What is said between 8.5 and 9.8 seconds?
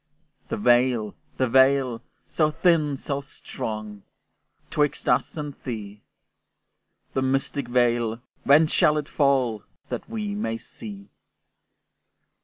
shall it fall,